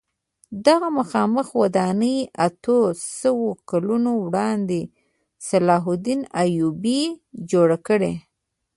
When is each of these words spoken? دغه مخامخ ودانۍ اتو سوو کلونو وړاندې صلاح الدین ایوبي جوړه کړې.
دغه 0.65 0.87
مخامخ 0.99 1.47
ودانۍ 1.61 2.17
اتو 2.45 2.77
سوو 3.19 3.49
کلونو 3.69 4.11
وړاندې 4.25 4.81
صلاح 5.47 5.83
الدین 5.93 6.21
ایوبي 6.41 7.01
جوړه 7.51 7.77
کړې. 7.87 8.13